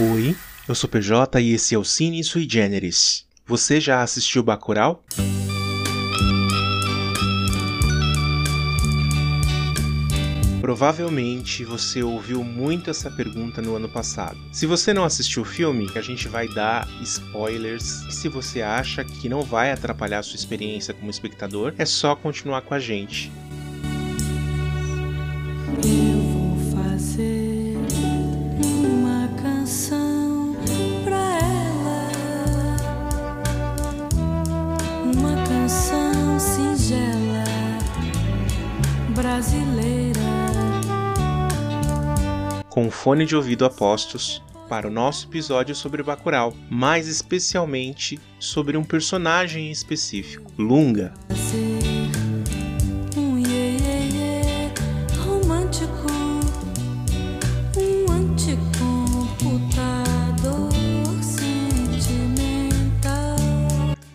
Oi, 0.00 0.36
eu 0.68 0.76
sou 0.76 0.88
PJ 0.88 1.40
e 1.40 1.54
esse 1.54 1.74
é 1.74 1.78
o 1.78 1.82
Cine 1.82 2.22
Sui 2.22 2.46
Generis. 2.48 3.26
Você 3.44 3.80
já 3.80 4.00
assistiu 4.00 4.44
Bacurau? 4.44 5.02
Provavelmente 10.60 11.64
você 11.64 12.00
ouviu 12.00 12.44
muito 12.44 12.90
essa 12.90 13.10
pergunta 13.10 13.60
no 13.60 13.74
ano 13.74 13.88
passado. 13.88 14.38
Se 14.52 14.66
você 14.66 14.94
não 14.94 15.02
assistiu 15.02 15.42
o 15.42 15.44
filme, 15.44 15.90
a 15.96 16.00
gente 16.00 16.28
vai 16.28 16.46
dar 16.46 16.86
spoilers. 17.02 18.04
Se 18.08 18.28
você 18.28 18.62
acha 18.62 19.02
que 19.02 19.28
não 19.28 19.42
vai 19.42 19.72
atrapalhar 19.72 20.22
sua 20.22 20.36
experiência 20.36 20.94
como 20.94 21.10
espectador, 21.10 21.74
é 21.76 21.84
só 21.84 22.14
continuar 22.14 22.62
com 22.62 22.74
a 22.74 22.78
gente. 22.78 23.32
Fone 43.02 43.24
de 43.24 43.36
ouvido 43.36 43.64
a 43.64 43.70
postos 43.70 44.42
para 44.68 44.88
o 44.88 44.90
nosso 44.90 45.28
episódio 45.28 45.74
sobre 45.74 46.02
Bacurau, 46.02 46.52
mais 46.68 47.06
especialmente 47.06 48.18
sobre 48.40 48.76
um 48.76 48.84
personagem 48.84 49.70
específico, 49.70 50.50
Lunga. 50.58 51.14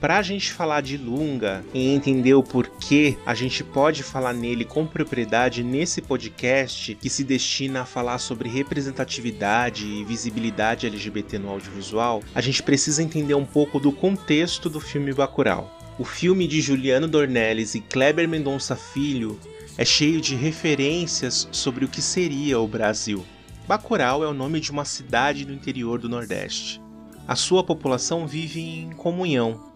Para 0.04 0.18
a 0.18 0.22
gente 0.22 0.52
falar 0.52 0.82
de 0.82 0.98
Lunga 0.98 1.64
e 1.74 1.88
entender 1.88 2.34
o 2.34 2.44
porquê, 2.44 3.18
a 3.26 3.34
gente 3.34 3.64
pode 3.64 4.04
falar 4.04 4.34
nele 4.34 4.66
com 4.66 4.86
propriedade 4.86 5.64
nesse 5.64 6.02
podcast 6.02 6.96
que 6.96 7.10
se 7.10 7.24
destina 7.24 7.84
a 7.84 7.86
falar 7.86 8.18
sobre 8.18 8.50
representatividade 8.50 9.88
e 9.88 10.04
visibilidade 10.04 10.88
LGBT 10.88 11.40
no 11.40 11.50
audiovisual, 11.50 12.22
a 12.36 12.42
gente 12.42 12.62
precisa 12.62 13.02
entender 13.02 13.34
um 13.34 13.46
pouco 13.46 13.80
do 13.80 13.94
contexto 13.94 14.70
do 14.70 14.82
filme 14.82 15.14
Bacurau. 15.14 15.74
O 15.98 16.04
filme 16.04 16.50
de 16.50 16.60
Juliano 16.60 17.08
Dornelles 17.08 17.74
e 17.74 17.80
Kleber 17.80 18.28
Mendonça 18.28 18.76
Filho 18.76 19.40
é 19.78 19.86
cheio 19.86 20.20
de 20.20 20.36
referências 20.36 21.48
sobre 21.50 21.86
o 21.86 21.88
que 21.88 22.02
seria 22.02 22.60
o 22.60 22.68
Brasil. 22.68 23.24
Bacurau 23.66 24.22
é 24.22 24.28
o 24.28 24.34
nome 24.34 24.60
de 24.60 24.70
uma 24.70 24.84
cidade 24.84 25.46
do 25.46 25.54
interior 25.54 25.98
do 25.98 26.10
Nordeste. 26.10 26.82
A 27.26 27.38
sua 27.38 27.64
população 27.64 28.28
vive 28.28 28.60
em 28.60 28.92
comunhão, 28.92 29.72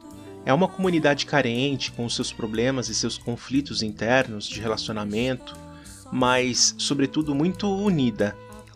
é 0.47 0.53
uma 0.53 0.69
comunidade 0.69 1.25
carente, 1.25 1.91
com 1.91 2.07
seus 2.07 2.31
problemas 2.31 2.87
e 2.87 2.95
seus 2.95 3.17
conflitos 3.17 3.83
internos 3.83 4.47
de 4.47 4.61
relacionamento, 4.61 5.53
mas, 6.09 6.73
sobretudo, 6.77 7.35
muito 7.35 7.69
unida. 7.69 8.33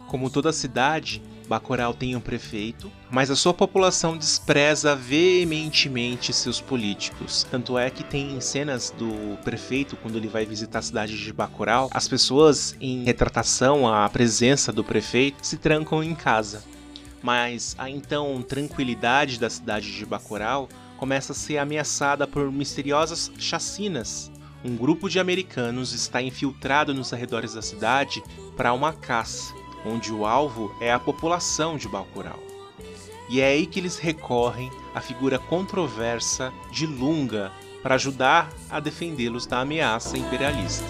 Como 0.10 0.30
toda 0.30 0.52
cidade, 0.52 1.24
Bacurau 1.48 1.94
tem 1.94 2.14
um 2.14 2.20
prefeito, 2.20 2.92
mas 3.10 3.32
a 3.32 3.38
sua 3.38 3.54
população 3.54 4.18
despreza 4.18 4.98
veementemente 4.98 6.34
seus 6.34 6.60
políticos. 6.60 7.48
Tanto 7.50 7.78
é 7.78 7.90
que 7.90 8.04
tem 8.04 8.42
cenas 8.42 8.94
do 8.98 9.38
prefeito 9.42 9.96
quando 9.96 10.18
ele 10.18 10.28
vai 10.28 10.46
visitar 10.46 10.80
a 10.80 10.82
cidade 10.82 11.18
de 11.18 11.32
Bacurau, 11.32 11.90
as 11.94 12.06
pessoas, 12.06 12.76
em 12.82 13.06
retratação 13.06 13.88
à 13.88 14.10
presença 14.10 14.74
do 14.74 14.84
prefeito, 14.84 15.38
se 15.42 15.56
trancam 15.56 16.04
em 16.04 16.16
casa. 16.16 16.66
Mas 17.24 17.78
a 17.78 17.90
então 17.90 18.42
tranquilidade 18.42 19.40
da 19.40 19.50
cidade 19.50 19.90
de 19.90 20.06
Bacurau 20.06 20.68
começa 21.02 21.32
a 21.32 21.36
ser 21.36 21.58
ameaçada 21.58 22.28
por 22.28 22.52
misteriosas 22.52 23.32
chacinas. 23.40 24.32
Um 24.64 24.76
grupo 24.76 25.10
de 25.10 25.20
americanos 25.20 25.94
está 25.94 26.22
infiltrado 26.22 26.94
nos 26.94 27.12
arredores 27.12 27.56
da 27.56 27.62
cidade 27.64 28.22
para 28.56 28.72
uma 28.72 28.94
caça, 28.94 29.52
onde 29.84 30.14
o 30.14 30.28
alvo 30.28 30.72
é 30.80 30.94
a 30.94 31.00
população 31.00 31.76
de 31.76 31.90
Bacurau. 31.90 32.40
E 33.32 33.42
é 33.42 33.48
aí 33.48 33.66
que 33.66 33.80
eles 33.80 33.98
recorrem 33.98 34.70
à 34.94 35.02
figura 35.02 35.40
controversa 35.40 36.54
de 36.72 36.86
Lunga 36.86 37.52
para 37.82 37.96
ajudar 37.96 38.54
a 38.70 38.80
defendê-los 38.80 39.48
da 39.48 39.62
ameaça 39.62 40.20
imperialista. 40.20 40.86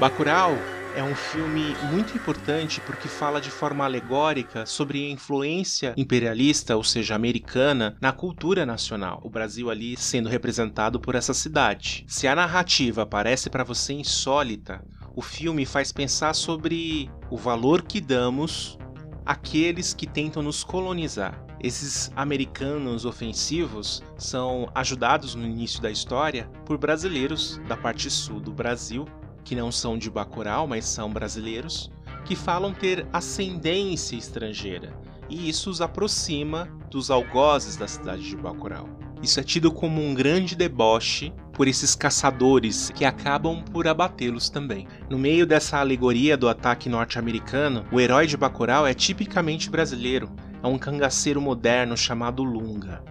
Bacurau 0.00 0.56
é 0.96 1.04
um 1.04 1.14
filme 1.14 1.76
muito 1.92 2.16
importante 2.16 2.80
porque 2.80 3.06
fala 3.06 3.38
de 3.38 3.50
forma 3.50 3.84
alegórica 3.84 4.64
sobre 4.64 5.04
a 5.04 5.10
influência 5.10 5.92
imperialista, 5.94 6.74
ou 6.74 6.82
seja, 6.82 7.14
americana, 7.14 7.98
na 8.00 8.10
cultura 8.10 8.64
nacional. 8.64 9.20
O 9.22 9.28
Brasil 9.28 9.68
ali 9.68 9.98
sendo 9.98 10.30
representado 10.30 10.98
por 10.98 11.14
essa 11.14 11.34
cidade. 11.34 12.06
Se 12.08 12.26
a 12.26 12.34
narrativa 12.34 13.04
parece 13.04 13.50
para 13.50 13.62
você 13.62 13.92
insólita, 13.92 14.82
o 15.14 15.20
filme 15.20 15.66
faz 15.66 15.92
pensar 15.92 16.32
sobre 16.32 17.10
o 17.30 17.36
valor 17.36 17.82
que 17.82 18.00
damos 18.00 18.78
àqueles 19.26 19.92
que 19.92 20.06
tentam 20.06 20.42
nos 20.42 20.64
colonizar. 20.64 21.44
Esses 21.62 22.10
americanos 22.16 23.04
ofensivos 23.04 24.02
são 24.16 24.66
ajudados 24.74 25.34
no 25.34 25.44
início 25.44 25.82
da 25.82 25.90
história 25.90 26.50
por 26.64 26.78
brasileiros 26.78 27.60
da 27.68 27.76
parte 27.76 28.08
sul 28.08 28.40
do 28.40 28.50
Brasil 28.50 29.04
que 29.50 29.56
não 29.56 29.72
são 29.72 29.98
de 29.98 30.08
Bacurau, 30.08 30.68
mas 30.68 30.84
são 30.84 31.10
brasileiros, 31.10 31.90
que 32.24 32.36
falam 32.36 32.72
ter 32.72 33.04
ascendência 33.12 34.14
estrangeira, 34.14 34.96
e 35.28 35.48
isso 35.48 35.68
os 35.68 35.80
aproxima 35.80 36.68
dos 36.88 37.10
algozes 37.10 37.74
da 37.74 37.88
cidade 37.88 38.22
de 38.22 38.36
Bacurau. 38.36 38.88
Isso 39.20 39.40
é 39.40 39.42
tido 39.42 39.72
como 39.72 40.00
um 40.00 40.14
grande 40.14 40.54
deboche 40.54 41.32
por 41.52 41.66
esses 41.66 41.96
caçadores 41.96 42.90
que 42.90 43.04
acabam 43.04 43.60
por 43.60 43.88
abatê-los 43.88 44.48
também. 44.48 44.86
No 45.10 45.18
meio 45.18 45.44
dessa 45.44 45.78
alegoria 45.78 46.36
do 46.36 46.48
ataque 46.48 46.88
norte-americano, 46.88 47.84
o 47.90 47.98
herói 47.98 48.28
de 48.28 48.36
Bacurau 48.36 48.86
é 48.86 48.94
tipicamente 48.94 49.68
brasileiro, 49.68 50.30
é 50.62 50.66
um 50.68 50.78
cangaceiro 50.78 51.40
moderno 51.40 51.96
chamado 51.96 52.44
Lunga. 52.44 53.02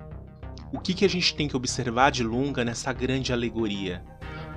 O 0.71 0.79
que, 0.79 0.93
que 0.93 1.03
a 1.03 1.09
gente 1.09 1.35
tem 1.35 1.49
que 1.49 1.57
observar 1.57 2.11
de 2.11 2.23
Lunga 2.23 2.63
nessa 2.63 2.93
grande 2.93 3.33
alegoria? 3.33 4.01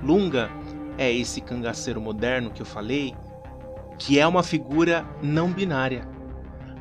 Lunga 0.01 0.49
é 0.97 1.11
esse 1.11 1.41
cangaceiro 1.41 2.01
moderno 2.01 2.51
que 2.51 2.61
eu 2.61 2.65
falei, 2.65 3.15
que 3.97 4.19
é 4.19 4.27
uma 4.27 4.43
figura 4.43 5.05
não 5.21 5.51
binária. 5.51 6.07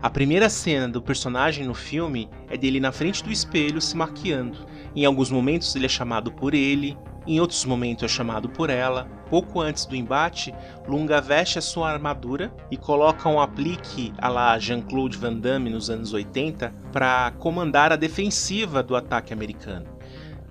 A 0.03 0.11
primeira 0.11 0.51
cena 0.51 0.89
do 0.89 1.01
personagem 1.01 1.65
no 1.65 1.75
filme 1.75 2.29
é 2.51 2.57
dele 2.57 2.81
na 2.81 2.91
frente 2.91 3.23
do 3.23 3.31
espelho 3.31 3.81
se 3.81 3.97
maquiando. 3.97 4.67
Em 4.97 5.05
alguns 5.05 5.31
momentos 5.31 5.75
ele 5.77 5.87
é 5.87 5.89
chamado 5.89 6.33
por 6.33 6.55
ele, 6.55 6.99
em 7.25 7.39
outros 7.39 7.65
momentos 7.65 8.03
é 8.03 8.09
chamado 8.09 8.49
por 8.49 8.69
ela. 8.69 9.05
Pouco 9.31 9.61
antes 9.61 9.87
do 9.87 9.95
embate, 9.95 10.53
Lunga 10.89 11.21
veste 11.21 11.59
a 11.59 11.63
sua 11.63 11.91
armadura 11.91 12.53
e 12.71 12.77
coloca 12.77 13.29
um 13.29 13.41
aplique 13.41 14.13
à 14.19 14.29
la 14.29 14.59
Jean-Claude 14.59 15.17
Van 15.17 15.35
Damme 15.35 15.71
nos 15.71 15.89
anos 15.89 16.13
80 16.13 16.75
para 16.91 17.31
comandar 17.39 17.93
a 17.93 17.97
defensiva 17.97 18.83
do 18.83 18.97
ataque 18.97 19.33
americano. 19.33 19.87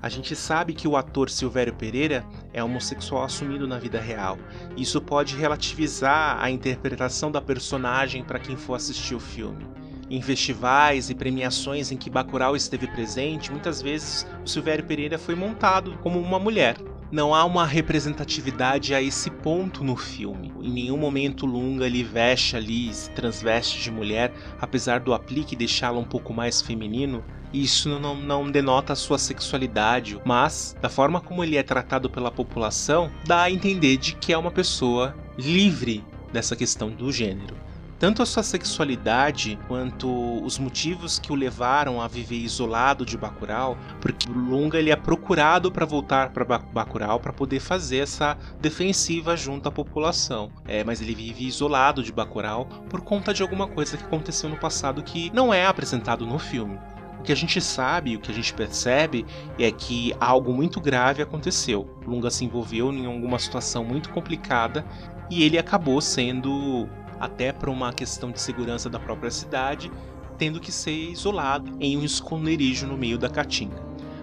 A 0.01 0.09
gente 0.09 0.35
sabe 0.35 0.73
que 0.73 0.87
o 0.87 0.97
ator 0.97 1.29
Silvério 1.29 1.75
Pereira 1.75 2.25
é 2.51 2.63
homossexual 2.63 3.23
assumido 3.23 3.67
na 3.67 3.77
vida 3.77 3.99
real. 3.99 4.37
Isso 4.75 4.99
pode 4.99 5.35
relativizar 5.35 6.41
a 6.41 6.49
interpretação 6.49 7.31
da 7.31 7.39
personagem 7.39 8.23
para 8.23 8.39
quem 8.39 8.57
for 8.57 8.73
assistir 8.73 9.13
o 9.13 9.19
filme. 9.19 9.67
Em 10.09 10.21
festivais 10.21 11.09
e 11.09 11.15
premiações 11.15 11.91
em 11.91 11.97
que 11.97 12.09
Bacurau 12.09 12.55
esteve 12.55 12.87
presente, 12.87 13.51
muitas 13.51 13.81
vezes 13.81 14.27
o 14.43 14.49
Silvério 14.49 14.83
Pereira 14.83 15.19
foi 15.19 15.35
montado 15.35 15.97
como 16.01 16.19
uma 16.19 16.39
mulher. 16.39 16.75
Não 17.11 17.35
há 17.35 17.43
uma 17.43 17.65
representatividade 17.65 18.95
a 18.95 19.01
esse 19.01 19.29
ponto 19.29 19.83
no 19.83 19.97
filme. 19.97 20.49
Em 20.61 20.71
nenhum 20.71 20.95
momento 20.95 21.45
Lunga 21.45 21.85
ele 21.85 22.05
veste 22.05 22.55
ali, 22.55 22.93
se 22.93 23.09
transveste 23.11 23.81
de 23.81 23.91
mulher, 23.91 24.33
apesar 24.61 25.01
do 25.01 25.13
aplique 25.13 25.53
deixá-lo 25.53 25.99
um 25.99 26.05
pouco 26.05 26.33
mais 26.33 26.61
feminino. 26.61 27.21
Isso 27.53 27.99
não, 27.99 28.15
não 28.15 28.49
denota 28.49 28.93
a 28.93 28.95
sua 28.95 29.17
sexualidade, 29.17 30.17
mas 30.23 30.73
da 30.81 30.87
forma 30.87 31.19
como 31.19 31.43
ele 31.43 31.57
é 31.57 31.63
tratado 31.63 32.09
pela 32.09 32.31
população, 32.31 33.11
dá 33.25 33.41
a 33.41 33.51
entender 33.51 33.97
de 33.97 34.15
que 34.15 34.31
é 34.31 34.37
uma 34.37 34.49
pessoa 34.49 35.13
livre 35.37 36.01
dessa 36.31 36.55
questão 36.55 36.89
do 36.91 37.11
gênero. 37.11 37.57
Tanto 38.01 38.23
a 38.23 38.25
sua 38.25 38.41
sexualidade 38.41 39.59
quanto 39.67 40.43
os 40.43 40.57
motivos 40.57 41.19
que 41.19 41.31
o 41.31 41.35
levaram 41.35 42.01
a 42.01 42.07
viver 42.07 42.37
isolado 42.37 43.05
de 43.05 43.15
Bacurau, 43.15 43.77
porque 44.01 44.27
o 44.27 44.33
Lunga 44.33 44.79
ele 44.79 44.89
é 44.89 44.95
procurado 44.95 45.71
para 45.71 45.85
voltar 45.85 46.31
para 46.31 46.43
Bacurau 46.43 47.19
para 47.19 47.31
poder 47.31 47.59
fazer 47.59 47.99
essa 47.99 48.35
defensiva 48.59 49.37
junto 49.37 49.69
à 49.69 49.71
população. 49.71 50.51
É, 50.67 50.83
mas 50.83 50.99
ele 50.99 51.13
vive 51.13 51.45
isolado 51.45 52.01
de 52.01 52.11
Bacurau 52.11 52.65
por 52.89 53.01
conta 53.01 53.35
de 53.35 53.43
alguma 53.43 53.67
coisa 53.67 53.95
que 53.95 54.03
aconteceu 54.03 54.49
no 54.49 54.57
passado 54.57 55.03
que 55.03 55.31
não 55.31 55.53
é 55.53 55.67
apresentado 55.67 56.25
no 56.25 56.39
filme. 56.39 56.79
O 57.19 57.21
que 57.21 57.31
a 57.31 57.35
gente 57.35 57.61
sabe, 57.61 58.15
o 58.15 58.19
que 58.19 58.31
a 58.31 58.33
gente 58.33 58.51
percebe 58.51 59.27
é 59.59 59.71
que 59.71 60.11
algo 60.19 60.51
muito 60.51 60.81
grave 60.81 61.21
aconteceu. 61.21 61.87
Lunga 62.03 62.31
se 62.31 62.43
envolveu 62.43 62.91
em 62.91 63.05
alguma 63.05 63.37
situação 63.37 63.85
muito 63.85 64.09
complicada 64.09 64.83
e 65.29 65.43
ele 65.43 65.59
acabou 65.59 66.01
sendo 66.01 66.89
até 67.21 67.53
por 67.53 67.69
uma 67.69 67.93
questão 67.93 68.31
de 68.31 68.41
segurança 68.41 68.89
da 68.89 68.99
própria 68.99 69.29
cidade, 69.29 69.91
tendo 70.39 70.59
que 70.59 70.71
ser 70.71 71.11
isolado 71.11 71.71
em 71.79 71.95
um 71.95 72.03
esconderijo 72.03 72.87
no 72.87 72.97
meio 72.97 73.15
da 73.15 73.29
caatinga. 73.29 73.79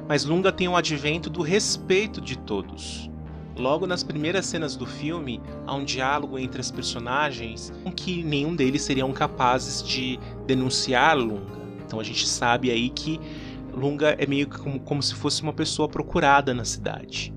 Mas 0.09 0.25
Lunga 0.25 0.51
tem 0.51 0.67
o 0.67 0.75
advento 0.75 1.31
do 1.31 1.41
respeito 1.41 2.21
de 2.21 2.37
todos. 2.37 3.09
Logo 3.57 3.87
nas 3.87 4.03
primeiras 4.03 4.47
cenas 4.47 4.75
do 4.75 4.85
filme, 4.85 5.41
há 5.65 5.77
um 5.77 5.85
diálogo 5.85 6.39
entre 6.39 6.61
os 6.61 6.73
personagens 6.73 7.73
com 7.85 7.93
que 7.93 8.25
nenhum 8.25 8.57
deles 8.57 8.83
seriam 8.83 9.13
capazes 9.13 9.81
de 9.81 10.19
denunciar 10.45 11.17
Lunga. 11.17 11.59
Então 11.87 12.01
a 12.01 12.05
gente 12.05 12.27
sabe 12.27 12.69
aí 12.69 12.91
que 12.91 13.21
Lunga 13.73 14.17
é 14.19 14.27
meio 14.27 14.49
que 14.49 14.59
como, 14.59 14.81
como 14.81 15.01
se 15.01 15.15
fosse 15.15 15.43
uma 15.43 15.53
pessoa 15.53 15.89
procurada 15.89 16.53
na 16.53 16.65
cidade. 16.65 17.33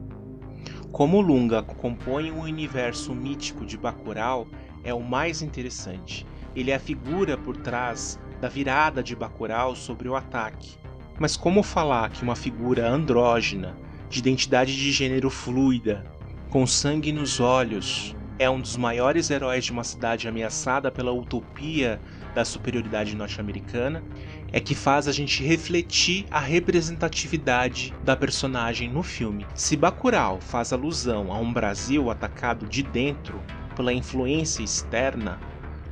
Como 0.92 1.22
Lunga 1.22 1.62
compõe 1.62 2.32
um 2.32 2.42
universo 2.42 3.14
mítico 3.14 3.66
de 3.66 3.78
Bacurau, 3.78 4.48
é 4.84 4.94
o 4.94 5.02
mais 5.02 5.42
interessante. 5.42 6.26
Ele 6.56 6.72
é 6.72 6.76
a 6.76 6.80
figura 6.80 7.38
por 7.38 7.56
trás 7.58 8.20
da 8.40 8.48
virada 8.48 9.04
de 9.04 9.16
Bacurau 9.16 9.76
sobre 9.76 10.10
o 10.10 10.16
ataque. 10.16 10.78
Mas 11.20 11.38
como 11.38 11.62
falar 11.62 12.10
que 12.10 12.24
uma 12.24 12.36
figura 12.36 12.90
andrógena, 12.90 13.78
de 14.10 14.20
identidade 14.20 14.76
de 14.76 14.92
gênero 14.92 15.30
fluida, 15.30 16.04
com 16.50 16.68
sangue 16.68 17.12
nos 17.12 17.40
olhos, 17.40 18.16
é 18.38 18.50
um 18.50 18.60
dos 18.60 18.76
maiores 18.76 19.30
heróis 19.30 19.64
de 19.64 19.72
uma 19.72 19.84
cidade 19.84 20.28
ameaçada 20.28 20.92
pela 20.92 21.12
utopia 21.12 22.02
da 22.34 22.44
superioridade 22.44 23.16
norte-americana, 23.16 24.04
é 24.52 24.60
que 24.60 24.74
faz 24.74 25.08
a 25.08 25.12
gente 25.12 25.44
refletir 25.44 26.26
a 26.32 26.40
representatividade 26.40 27.94
da 28.04 28.16
personagem 28.16 28.90
no 28.90 29.04
filme. 29.04 29.46
Se 29.54 29.78
Bacurau 29.78 30.42
faz 30.42 30.74
alusão 30.74 31.32
a 31.32 31.38
um 31.38 31.54
Brasil 31.54 32.10
atacado 32.10 32.66
de 32.66 32.82
dentro, 32.82 33.40
pela 33.76 33.94
influência 33.94 34.64
externa, 34.64 35.40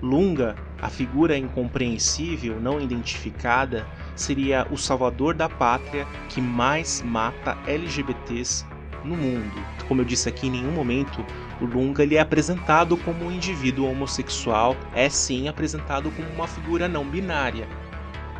Lunga, 0.01 0.55
a 0.81 0.89
figura 0.89 1.37
incompreensível, 1.37 2.59
não 2.59 2.79
identificada, 2.79 3.85
seria 4.15 4.65
o 4.71 4.77
salvador 4.77 5.33
da 5.33 5.49
pátria 5.49 6.07
que 6.29 6.39
mais 6.39 7.01
mata 7.01 7.57
LGBTs 7.67 8.65
no 9.03 9.17
mundo. 9.17 9.61
Como 9.87 10.01
eu 10.01 10.05
disse 10.05 10.29
aqui, 10.29 10.47
em 10.47 10.51
nenhum 10.51 10.71
momento 10.71 11.25
o 11.59 11.65
Lunga 11.65 12.03
ele 12.03 12.15
é 12.15 12.21
apresentado 12.21 12.95
como 12.95 13.25
um 13.25 13.31
indivíduo 13.31 13.89
homossexual, 13.89 14.75
é 14.93 15.09
sim 15.09 15.49
apresentado 15.49 16.09
como 16.11 16.29
uma 16.29 16.47
figura 16.47 16.87
não 16.87 17.05
binária. 17.05 17.67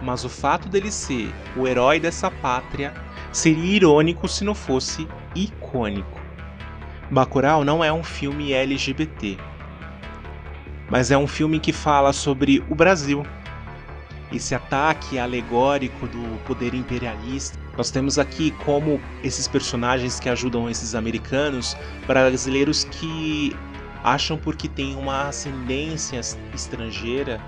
Mas 0.02 0.24
o 0.24 0.30
fato 0.30 0.70
dele 0.70 0.90
ser 0.90 1.30
o 1.58 1.68
herói 1.68 2.00
dessa 2.00 2.32
pátria 2.32 2.94
seria 3.34 3.76
irônico 3.76 4.30
se 4.30 4.46
não 4.46 4.56
fosse 4.56 5.06
icônico. 5.36 6.19
Bacurau 7.12 7.66
não 7.66 7.84
é 7.84 7.92
um 7.92 8.04
filme 8.04 8.54
LGBT, 8.54 9.38
mas 10.90 11.10
é 11.10 11.18
um 11.18 11.26
filme 11.26 11.60
que 11.60 11.74
fala 11.74 12.14
sobre 12.14 12.64
o 12.70 12.76
Brasil. 12.76 13.26
Esse 14.32 14.54
ataque 14.54 15.18
alegórico 15.18 16.08
do 16.08 16.38
poder 16.44 16.76
imperialista. 16.76 17.58
Nós 17.76 17.90
temos 17.90 18.20
aqui 18.20 18.52
como 18.64 19.02
esses 19.24 19.48
personagens 19.48 20.20
que 20.20 20.30
ajudam 20.30 20.70
esses 20.70 20.94
americanos, 20.94 21.76
brasileiros 22.06 22.84
que 22.84 23.56
acham 24.04 24.38
porque 24.38 24.68
têm 24.68 24.96
uma 24.96 25.30
ascendência 25.30 26.22
estrangeira, 26.54 27.42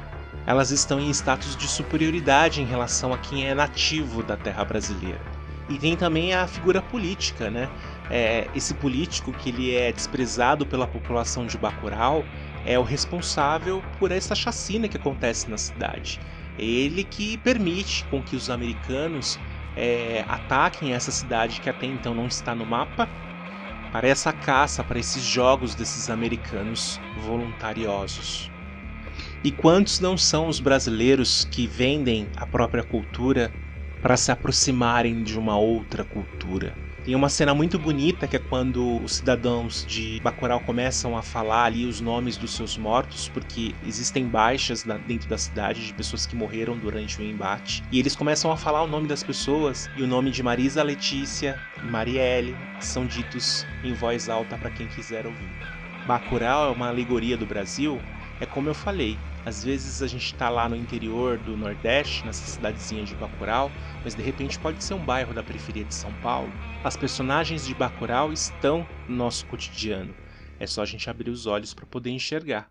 elas 0.48 0.72
estão 0.72 1.00
em 1.00 1.12
status 1.12 1.56
de 1.56 1.68
superioridade 1.68 2.62
em 2.62 2.66
relação 2.66 3.14
a 3.14 3.18
quem 3.20 3.48
é 3.48 3.54
nativo 3.54 4.24
da 4.24 4.36
terra 4.36 4.66
brasileira. 4.66 5.22
E 5.70 5.78
tem 5.78 5.96
também 5.96 6.34
a 6.34 6.48
figura 6.48 6.82
política, 6.82 7.50
né? 7.50 7.70
É, 8.10 8.48
esse 8.54 8.74
político 8.74 9.32
que 9.32 9.50
ele 9.50 9.74
é 9.74 9.92
desprezado 9.92 10.66
pela 10.66 10.86
população 10.86 11.46
de 11.46 11.58
Bacurau 11.58 12.26
é 12.66 12.78
o 12.78 12.84
responsável 12.84 13.82
por 13.98 14.12
essa 14.12 14.36
chacina 14.36 14.88
que 14.88 14.98
acontece 14.98 15.50
na 15.50 15.58
cidade. 15.58 16.20
Ele 16.58 17.04
que 17.04 17.38
permite 17.38 18.04
com 18.06 18.22
que 18.22 18.36
os 18.36 18.50
americanos 18.50 19.40
é, 19.76 20.26
ataquem 20.28 20.94
essa 20.94 21.12
cidade 21.12 21.62
que 21.62 21.70
até 21.70 21.86
então 21.86 22.14
não 22.14 22.28
está 22.28 22.54
no 22.54 22.66
mapa 22.66 23.08
para 23.92 24.08
essa 24.08 24.32
caça, 24.32 24.84
para 24.84 25.00
esses 25.00 25.24
jogos 25.24 25.76
desses 25.76 26.10
americanos 26.10 27.00
voluntariosos. 27.18 28.52
E 29.44 29.52
quantos 29.52 30.00
não 30.00 30.18
são 30.18 30.48
os 30.48 30.60
brasileiros 30.60 31.48
que 31.50 31.66
vendem 31.66 32.28
a 32.38 32.46
própria 32.46 32.84
cultura 32.84 33.52
para 34.02 34.18
se 34.18 34.32
aproximarem 34.32 35.24
de 35.24 35.38
uma 35.38 35.58
outra 35.58 36.04
cultura. 36.04 36.76
Tem 37.04 37.16
uma 37.16 37.30
cena 37.30 37.56
muito 37.56 37.80
bonita 37.80 38.28
que 38.28 38.36
é 38.36 38.40
quando 38.40 39.02
os 39.04 39.16
cidadãos 39.16 39.84
de 39.88 40.20
Bacurau 40.22 40.60
começam 40.60 41.18
a 41.18 41.24
falar 41.24 41.64
ali 41.64 41.84
os 41.84 42.00
nomes 42.00 42.38
dos 42.38 42.56
seus 42.56 42.78
mortos, 42.78 43.28
porque 43.28 43.74
existem 43.84 44.28
baixas 44.28 44.84
dentro 45.08 45.28
da 45.28 45.38
cidade 45.38 45.84
de 45.84 45.94
pessoas 45.96 46.28
que 46.28 46.36
morreram 46.36 46.78
durante 46.78 47.20
o 47.20 47.24
embate. 47.24 47.84
E 47.92 47.98
eles 47.98 48.16
começam 48.16 48.52
a 48.52 48.58
falar 48.58 48.84
o 48.84 48.88
nome 48.88 49.08
das 49.08 49.24
pessoas 49.24 49.90
e 49.98 50.04
o 50.04 50.08
nome 50.08 50.30
de 50.30 50.44
Marisa 50.44 50.84
Letícia 50.84 51.60
e 51.84 51.90
Marielle 51.90 52.56
são 52.80 53.04
ditos 53.04 53.66
em 53.84 53.94
voz 53.94 54.30
alta 54.30 54.56
para 54.56 54.70
quem 54.70 54.88
quiser 54.88 55.26
ouvir. 55.26 55.50
Bacurau 56.06 56.72
é 56.72 56.76
uma 56.76 56.88
alegoria 56.88 57.36
do 57.36 57.48
Brasil, 57.48 58.00
é 58.40 58.46
como 58.46 58.70
eu 58.70 58.76
falei, 58.76 59.18
às 59.46 59.64
vezes 59.64 60.02
a 60.02 60.08
gente 60.08 60.26
está 60.26 60.50
lá 60.50 60.70
no 60.70 60.76
interior 60.76 61.38
do 61.38 61.58
Nordeste, 61.58 62.26
nessa 62.26 62.46
cidadezinha 62.46 63.04
de 63.04 63.16
Bacurau, 63.16 63.72
mas 64.04 64.14
de 64.14 64.22
repente 64.22 64.60
pode 64.60 64.84
ser 64.84 64.94
um 64.94 65.04
bairro 65.04 65.34
da 65.34 65.42
periferia 65.42 65.84
de 65.84 65.96
São 65.96 66.12
Paulo. 66.22 66.52
As 66.84 66.96
personagens 66.96 67.66
de 67.66 67.74
Bacurau 67.74 68.32
estão 68.32 68.86
no 69.08 69.16
nosso 69.16 69.46
cotidiano. 69.48 70.14
É 70.60 70.68
só 70.68 70.84
a 70.84 70.86
gente 70.86 71.10
abrir 71.10 71.32
os 71.32 71.48
olhos 71.48 71.74
para 71.74 71.86
poder 71.86 72.12
enxergar. 72.12 72.70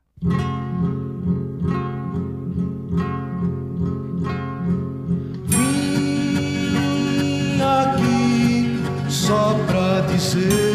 Vim 5.49 7.61
aqui 7.61 9.11
só 9.11 9.57
pra 9.67 10.03
dizer 10.03 10.70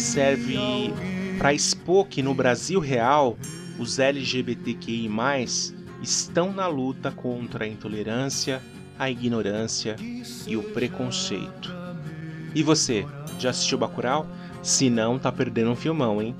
ele 0.00 0.06
serve 0.06 0.58
para 1.38 1.52
expor 1.52 2.06
que 2.06 2.22
no 2.22 2.34
Brasil 2.34 2.80
real 2.80 3.36
os 3.78 3.98
LGBTQI+ 3.98 5.10
estão 6.02 6.52
na 6.52 6.66
luta 6.66 7.10
contra 7.10 7.64
a 7.64 7.68
intolerância, 7.68 8.62
a 8.98 9.10
ignorância 9.10 9.96
e 10.46 10.56
o 10.56 10.62
preconceito. 10.62 11.74
E 12.54 12.62
você, 12.62 13.06
já 13.38 13.50
assistiu 13.50 13.76
Bacurau? 13.76 14.26
Se 14.62 14.88
não, 14.88 15.18
tá 15.18 15.30
perdendo 15.30 15.70
um 15.70 15.76
filmão, 15.76 16.20
hein? 16.20 16.34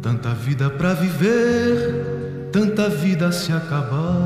Tanta 0.00 0.34
vida 0.34 0.70
para 0.70 0.94
viver, 0.94 2.50
tanta 2.52 2.88
vida 2.88 3.30
se 3.32 3.52
acabar. 3.52 4.17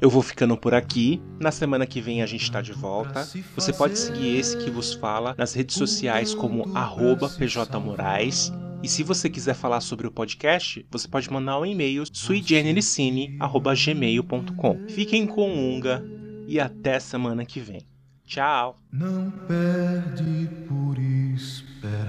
Eu 0.00 0.08
vou 0.08 0.22
ficando 0.22 0.56
por 0.56 0.72
aqui. 0.74 1.20
Na 1.40 1.50
semana 1.50 1.84
que 1.86 2.00
vem 2.00 2.22
a 2.22 2.26
gente 2.26 2.48
tá 2.50 2.62
de 2.62 2.72
volta. 2.72 3.28
Você 3.56 3.72
pode 3.72 3.98
seguir 3.98 4.36
esse 4.36 4.56
que 4.56 4.70
vos 4.70 4.94
fala 4.94 5.34
nas 5.36 5.54
redes 5.54 5.74
sociais 5.76 6.32
como 6.34 6.64
@pjmorais. 7.38 8.52
E 8.80 8.88
se 8.88 9.02
você 9.02 9.28
quiser 9.28 9.54
falar 9.54 9.80
sobre 9.80 10.06
o 10.06 10.12
podcast, 10.12 10.86
você 10.88 11.08
pode 11.08 11.28
mandar 11.32 11.58
um 11.58 11.66
e-mail 11.66 12.04
suigenericine@gmail.com. 12.12 14.86
Fiquem 14.88 15.26
com 15.26 15.52
Unga 15.52 16.04
e 16.46 16.60
até 16.60 17.00
semana 17.00 17.44
que 17.44 17.58
vem. 17.58 17.80
Tchau. 18.24 18.78
Não 18.92 19.32
perde 19.48 20.48
por 20.68 20.96
esperar. 21.34 22.07